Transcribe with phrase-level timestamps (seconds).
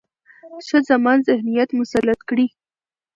[0.67, 2.47] ښځمن ذهنيت مسلط کړي،